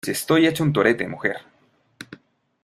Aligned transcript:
si 0.03 0.09
estoy 0.09 0.47
hecho 0.47 0.63
un 0.63 0.73
torete, 0.73 1.07
mujer. 1.07 1.41